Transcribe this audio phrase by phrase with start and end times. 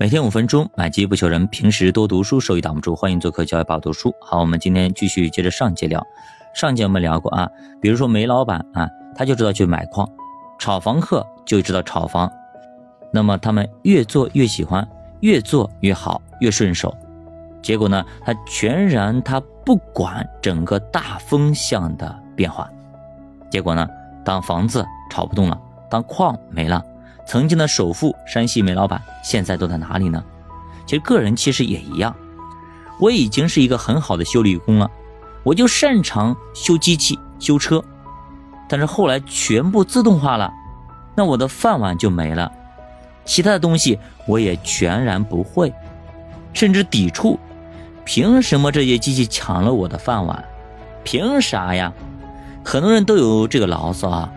[0.00, 1.44] 每天五分钟，买机不求人。
[1.48, 2.94] 平时多读书，收益挡不住。
[2.94, 4.14] 欢迎做客教育宝读书。
[4.20, 6.00] 好，我们今天继续接着上节聊。
[6.54, 10.06] 上节我们聊过啊，比如说煤老板啊，他就知道去买矿；
[10.56, 12.30] 炒房客就知道炒房。
[13.12, 14.88] 那么他们越做越喜欢，
[15.18, 16.96] 越做越好，越顺手。
[17.60, 22.70] 结果呢，他全然他不管整个大风向的变化。
[23.50, 23.84] 结果呢，
[24.24, 25.60] 当房子炒不动了，
[25.90, 26.80] 当矿没了。
[27.28, 30.24] 曾经的首富山西煤老板现在都在哪里呢？
[30.86, 32.16] 其实个人其实也一样，
[32.98, 34.90] 我已经是一个很好的修理工了，
[35.42, 37.84] 我就擅长修机器、修车，
[38.66, 40.50] 但是后来全部自动化了，
[41.14, 42.50] 那我的饭碗就没了。
[43.26, 45.70] 其他的东西我也全然不会，
[46.54, 47.38] 甚至抵触。
[48.06, 50.42] 凭什么这些机器抢了我的饭碗？
[51.04, 51.92] 凭啥呀？
[52.64, 54.32] 很多人都有这个牢骚啊。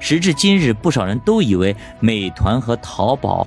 [0.00, 3.46] 时至今日，不少人都以为美团和淘宝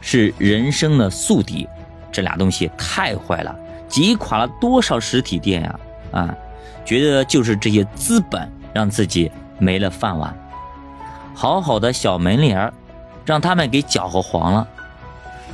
[0.00, 1.68] 是人生的宿敌，
[2.10, 3.54] 这俩东西太坏了，
[3.86, 5.80] 挤垮了多少实体店呀！
[6.12, 6.34] 啊，
[6.84, 10.34] 觉得就是这些资本让自己没了饭碗，
[11.34, 12.72] 好好的小门脸儿，
[13.26, 14.66] 让他们给搅和黄了。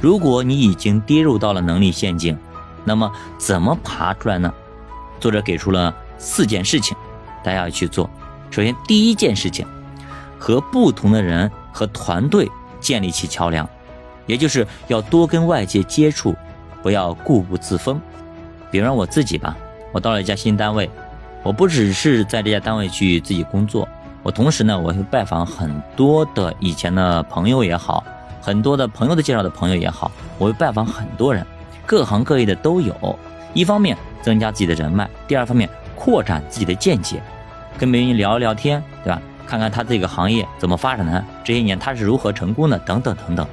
[0.01, 2.39] 如果你已经跌入到了能力陷阱，
[2.84, 4.53] 那么怎么爬出来呢？
[5.19, 6.97] 作者给出了四件事情，
[7.43, 8.09] 大家要去做。
[8.51, 9.67] 首先，第一件事情。
[10.39, 13.69] 和不同的人和团队建立起桥梁，
[14.27, 16.34] 也就是要多跟外界接触，
[16.83, 18.01] 不要固步自封。
[18.70, 19.56] 比方我自己吧，
[19.93, 20.91] 我到了一家新单位，
[21.43, 23.89] 我不只是在这家单位去自己工作，
[24.23, 28.05] 我同时呢，我会拜访很多的以前的朋友也好，
[28.41, 31.47] 很多的朋友的介绍的朋友也好，我会拜访很多人，
[31.87, 32.95] 各行各业的都有。
[33.55, 37.23] 一方面增加自己的人脉，第二方面扩展自己的见解，
[37.78, 39.23] 跟别人聊一聊天，对吧？
[39.47, 43.47] 看看他这个行业怎么发展的，这些年他是如何成功的，等等等等，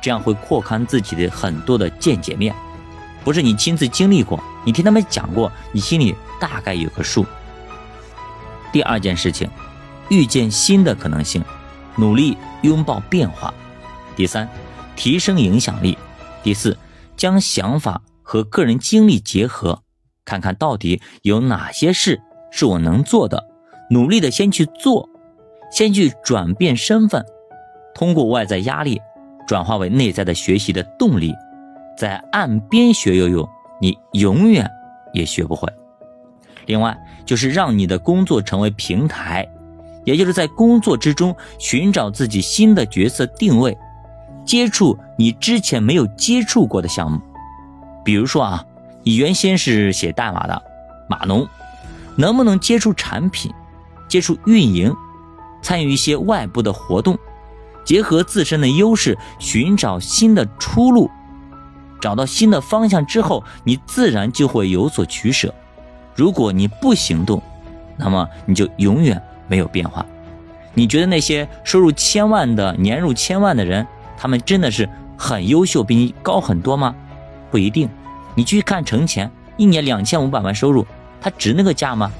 [0.00, 2.54] 这样会扩宽自己的很多的见解面。
[3.24, 7.26] 不是你亲自经历过，你听他们讲过，你心里大概有个数。
[8.70, 9.50] 第二件事情，
[10.08, 11.42] 遇见新的可能性，
[11.96, 13.52] 努力拥抱变化。
[14.14, 14.48] 第三，
[14.94, 15.98] 提升影响力。
[16.42, 16.76] 第四，
[17.16, 19.82] 将想法和个人经历结合，
[20.24, 22.20] 看看到底有哪些事
[22.50, 23.44] 是我能做的，
[23.90, 25.08] 努力的先去做。
[25.70, 27.24] 先去转变身份，
[27.94, 29.00] 通过外在压力
[29.46, 31.34] 转化为内在的学习的动力，
[31.96, 33.48] 在岸边学游泳，
[33.80, 34.70] 你永远
[35.12, 35.68] 也学不会。
[36.66, 39.48] 另外，就是让你的工作成为平台，
[40.04, 43.76] 也就是在工作之中寻找自己新的角色定位，
[44.44, 47.20] 接触你之前没有接触过的项目。
[48.04, 48.64] 比如说啊，
[49.02, 50.62] 你原先是写代码的
[51.08, 51.46] 码农，
[52.16, 53.50] 能不能接触产品，
[54.08, 54.94] 接触运营？
[55.62, 57.18] 参与一些外部的活动，
[57.84, 61.10] 结合自身的优势，寻找新的出路，
[62.00, 65.52] 找到新的方向之后，你自然就会有所取舍。
[66.14, 67.42] 如果你不行动，
[67.96, 70.04] 那么你就永远没有变化。
[70.74, 73.86] 你觉得那些收入千万的、年入千万的人，
[74.16, 76.94] 他们真的是很优秀，比你高很多吗？
[77.50, 77.88] 不一定。
[78.34, 80.86] 你去看程前，一年两千五百万收入，
[81.20, 82.12] 他值那个价吗？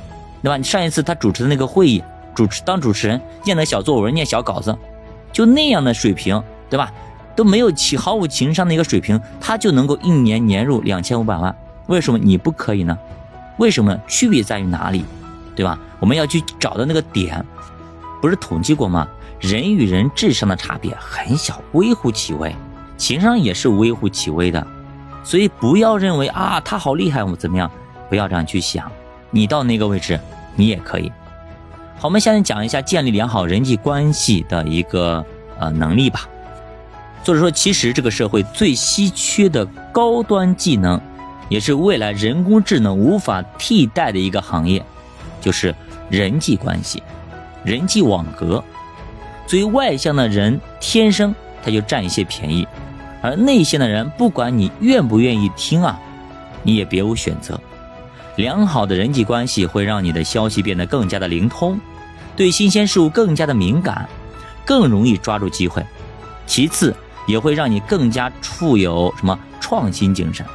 [0.43, 0.57] 对吧？
[0.57, 2.03] 你上一次他主持的那个会议。
[2.39, 4.79] 主持当主持人念的小作文念小稿子，
[5.33, 6.41] 就那样的水平，
[6.71, 6.89] 对吧？
[7.35, 11.53] 都没有情毫无情商的一个水平，他就能够一年年入两千五百万，
[11.89, 12.97] 为什么你不可以呢？
[13.57, 13.99] 为什么？
[14.07, 15.05] 区别在于哪里？
[15.57, 15.77] 对吧？
[15.99, 17.45] 我们要去找的那个点，
[18.23, 19.09] 不是统计过吗？
[19.41, 22.55] 人与人智商的差别很小，微乎其微，
[22.97, 24.65] 情商也是微乎其微的，
[25.25, 27.69] 所以不要认为啊他好厉害，我怎么样？
[28.09, 28.89] 不要这样去想，
[29.33, 30.21] 你到那个位置，
[30.55, 31.11] 你也可以。
[32.01, 35.25] 好，我们现在讲一下建立良好人际关系的一个
[35.59, 36.29] 呃能力吧。
[37.25, 41.01] 作者说，其实这个社会最稀缺的高端技能，
[41.49, 44.81] 也是未来人工智能无法替代的一个行业，
[45.41, 45.75] 就是
[46.09, 47.03] 人际关系、
[47.65, 48.63] 人际网格。
[49.45, 52.65] 最外向的人天生他就占一些便宜，
[53.21, 55.99] 而内向的人，不管你愿不愿意听啊，
[56.63, 57.61] 你也别无选择。
[58.39, 61.77] 良好的人际关系会让你的消息变得更加的灵通，
[62.37, 64.09] 对新鲜事物更加的敏感，
[64.65, 65.85] 更容易抓住机会。
[66.47, 66.95] 其次，
[67.27, 70.47] 也会让你更加富有什么创新精神。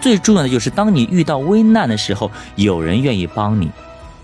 [0.00, 3.70] 最重要的就是，当你遇到危难的时候，有人愿意帮你。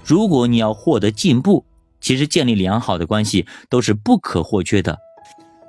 [0.02, 1.66] 如果你要获得进步，
[2.00, 4.96] 其实建立良好的关系都是不可或缺的。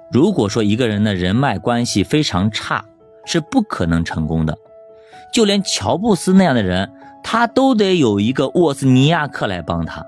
[0.10, 2.86] 如果说一个人的人脉关系非常差，
[3.26, 4.58] 是不可能成功的。
[5.34, 6.93] 就连乔布斯那样的人，
[7.24, 10.06] 他都得有一个沃兹尼亚克来帮他，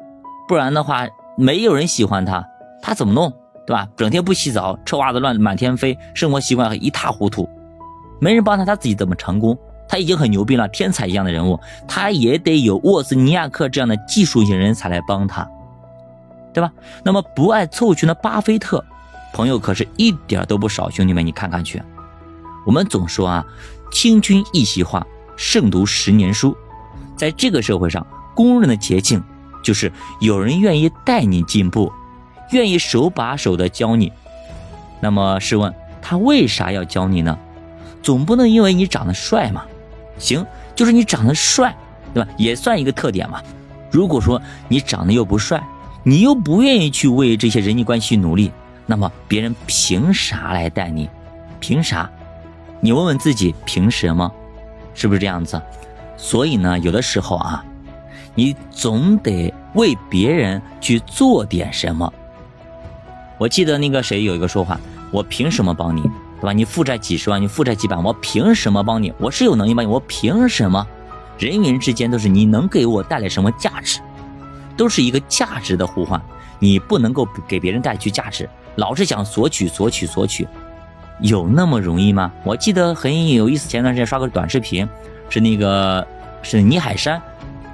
[0.47, 1.07] 不然的话，
[1.37, 2.45] 没有人喜欢他，
[2.81, 3.31] 他怎么弄？
[3.65, 3.87] 对吧？
[3.97, 7.49] 整天不洗澡，臭袜子乱满天飞，生活习惯一塌糊涂，
[8.19, 9.57] 没人帮他，他自己怎么成功？
[9.87, 15.47] 他已经很牛逼了，天才一样的人物，他也得有沃兹尼亚克这样的技术型人才来帮他，
[16.53, 16.71] 对吧？
[17.03, 18.83] 那么不爱凑群的巴菲特，
[19.33, 21.81] 朋友可是一点都不少，兄弟们，你看看去。
[22.65, 23.45] 我们总说啊，
[23.91, 26.55] 听君一席话，胜读十年书。
[27.15, 29.23] 在这个社会上，公认的捷径
[29.63, 31.91] 就是有人愿意带你进步，
[32.51, 34.11] 愿意手把手的教你。
[34.99, 37.37] 那么试问他为啥要教你呢？
[38.01, 39.63] 总不能因为你长得帅嘛？
[40.17, 40.45] 行，
[40.75, 41.75] 就是你长得帅，
[42.13, 42.29] 对吧？
[42.37, 43.41] 也算一个特点嘛。
[43.91, 45.61] 如果说你长得又不帅，
[46.03, 48.51] 你又不愿意去为这些人际关系努力，
[48.85, 51.09] 那么别人凭啥来带你？
[51.59, 52.09] 凭啥？
[52.79, 54.31] 你问问自己，凭什么？
[54.93, 55.59] 是不是这样子？
[56.17, 57.63] 所以呢，有的时候啊，
[58.33, 62.11] 你总得为别人去做点什么。
[63.37, 64.79] 我记得那个谁有一个说话，
[65.11, 66.01] 我凭什么帮你？
[66.39, 66.53] 对吧？
[66.53, 69.13] 你负债几十万，你负债几百万，我凭什么帮你？
[69.19, 70.85] 我是有能力帮你，我凭什么？
[71.37, 73.99] 人与人之间都是你能给我带来什么价值，
[74.77, 76.21] 都是一个价值的互换。
[76.59, 80.47] 你不能够给别人带去价值，老是想索取、索取、索取，
[81.19, 82.31] 有那么容易吗？
[82.45, 84.87] 我记得很有意思，前段时间刷个短视频，
[85.29, 86.05] 是那个
[86.41, 87.21] 是倪海山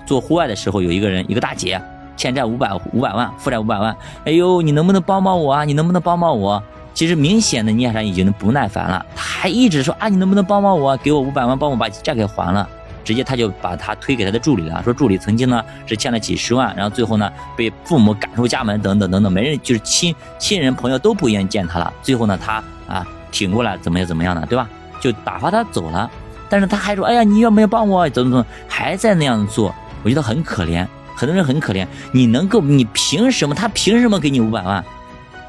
[0.06, 1.82] 做户外的时候，有一个人，一个大姐
[2.18, 3.96] 欠债五百五百万，负债五百万，
[4.26, 5.64] 哎呦，你能不能帮帮我啊？
[5.64, 6.62] 你能不能帮帮我？
[6.94, 12.68] 其实明显的，倪海山已经不耐烦了，他还一直说啊，你能不能帮帮我，给我五百万，帮我把债给还了。
[13.04, 21.92] 直接他就把他推给他的助理了，说助理曾经呢是欠了几十万，然后最后呢被父母赶出家门，等等等等，没人就是亲亲人朋友都不愿意见他了。
[22.04, 24.70] 最后呢他啊挺过来，怎么样怎么样的，对吧？
[25.00, 26.10] 就打发他走了。
[26.52, 28.10] 但是他还说，哎呀，你要不要帮我？
[28.10, 29.74] 怎么怎么还在那样做？
[30.04, 31.88] 我觉得很可怜，很多人很可怜。
[32.12, 33.56] 你能够，你凭什么？
[33.56, 34.84] 他凭什么给你五百万？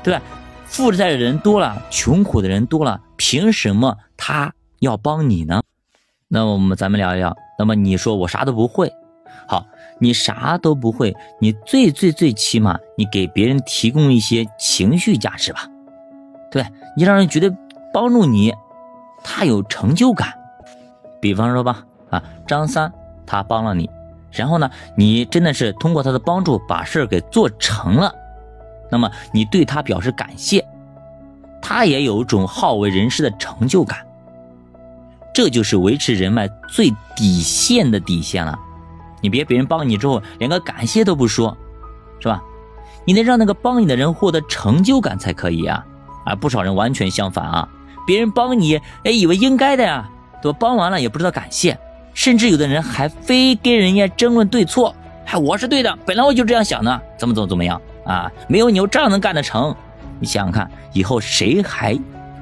[0.05, 0.23] 对吧？
[0.65, 5.61] 负债的人多了，穷苦的人多了，凭什么他要帮你呢？
[6.29, 7.37] 那我们咱们聊一聊。
[7.59, 8.93] 那么你说我啥都不会，
[9.49, 9.67] 好，
[9.99, 15.67] 你啥都不会，你最最最起码你给别人提供一些情绪价值吧，
[16.51, 16.65] 对
[16.97, 17.53] 你让人觉得
[17.93, 18.55] 帮助你，
[19.25, 20.33] 他有成就感。
[21.23, 22.93] 比方说吧，啊，张三
[23.25, 23.89] 他帮了你，
[24.33, 28.13] 然后呢，你真的是通过他的帮助把事儿给做成了。
[28.91, 30.67] 那么你对他表示感谢，
[31.63, 34.05] 他也有一种好为人师的成就感。
[35.33, 38.59] 这就是维持人脉最底线的底线了。
[39.21, 41.57] 你别别人帮你之后连个感谢都不说，
[42.19, 42.43] 是吧？
[43.05, 45.87] 你得让那个帮你的人获得成就感才可以啊！
[46.27, 47.69] 啊，不少人完全相反啊，
[48.07, 50.11] 别人帮你，哎，以为应该的呀，
[50.43, 50.59] 对吧？
[50.61, 51.79] 帮完了也不知道感谢，
[52.13, 54.95] 甚至有的人还非跟人家争论对错，
[55.25, 57.81] 还我是对的，本来我就这样想的，怎么怎么怎么样。
[58.05, 59.75] 啊，没有你，我照样能干得成。
[60.19, 61.97] 你想想看，以后谁还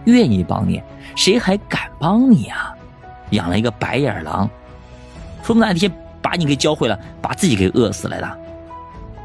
[0.06, 0.82] 愿意帮你？
[1.14, 2.75] 谁还敢帮你啊？
[3.31, 4.49] 养了一个白眼狼，
[5.43, 5.93] 说不定哪天
[6.23, 8.38] 把你给教会了，把自己给饿死了的，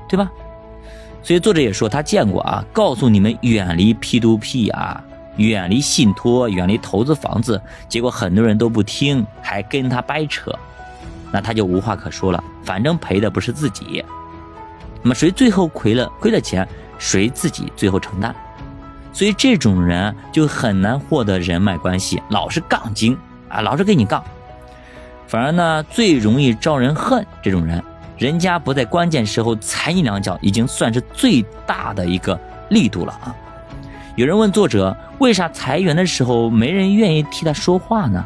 [0.10, 0.30] 对吧？
[1.24, 5.02] 所以作者也说他见过啊，告诉你们远离 P to P 啊，
[5.38, 10.54] 远离信托，远离投资房子，结果很多人都不听，还跟他掰扯，
[11.32, 12.44] 那他就无话可说了。
[12.64, 14.04] 反正赔的不是自己。
[15.02, 16.68] 那么谁最后亏了亏了钱，
[16.98, 18.36] 谁自己最后承担。
[19.14, 23.18] 所以这种人就很难获得人脉关系，老是杠精
[23.48, 24.24] 啊，老是跟你杠。
[25.28, 27.26] 反而呢，最容易招人恨。
[27.42, 27.84] 这种人，
[28.18, 33.36] 人家不在关键时候踩你两脚，已经算是最大的一个力度了啊。
[34.16, 38.26] 有人问作者，为啥裁员的时候没人愿意替他说话呢？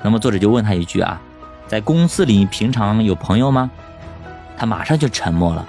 [0.00, 1.20] 那么作者就问他一句啊，
[1.66, 3.68] 在公司里平常有朋友吗？
[4.56, 5.66] 他马上就沉默了。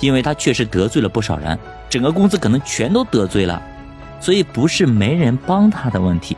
[0.00, 3.60] 因为他确实得罪了不少人，整个公司可能全都得罪了，
[4.18, 6.36] 所以不是没人帮他的问题，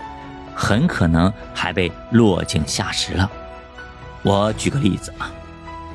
[0.54, 3.30] 很可能还被落井下石了。
[4.22, 5.30] 我举个例子啊，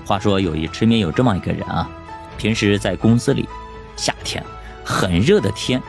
[0.06, 1.90] 话说有一身边有这么一个人啊，
[2.38, 3.48] 平时在公司里，
[3.96, 4.44] 夏天
[4.84, 5.82] 很热的天，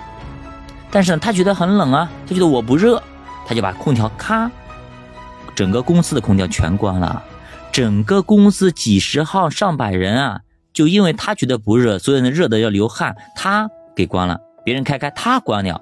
[0.93, 3.03] 但是呢他觉得很冷啊，他觉得我不热，
[3.47, 4.49] 他就把空调咔，
[5.55, 7.25] 整个公司的空调全关了，
[7.73, 10.41] 整个公司几十号上百人啊。
[10.75, 15.79] 就因为他觉得不热，所以呢热的要流汗，他给关了，别人开开他关了，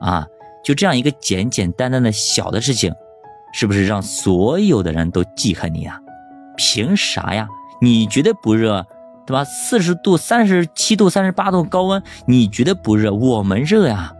[0.00, 0.26] 啊，
[0.64, 2.92] 就这样一个简简单单的小的事情，
[3.52, 6.00] 是不是让所有的人都记恨你啊？
[6.56, 7.46] 凭啥呀？
[7.80, 8.84] 你觉得不热，
[9.24, 9.44] 对吧？
[9.44, 14.12] 四十度、三十七度、三十八度高温，你觉得不热，我们热呀。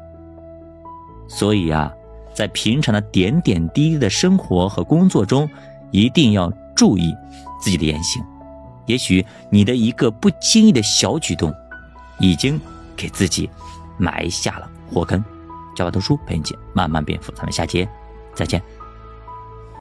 [1.29, 1.93] 所以啊，
[2.35, 5.49] 在平常的点点滴滴的生活和工作中，
[5.91, 7.15] 一定要注意
[7.61, 8.23] 自己的言行。
[8.87, 11.53] 也许你的一个不经意的小举动，
[12.19, 12.59] 已经
[12.97, 13.49] 给自己
[13.99, 15.23] 埋下了祸根。
[15.77, 17.87] 教法读书陪你一起慢慢变富，咱们下期
[18.35, 18.61] 再见。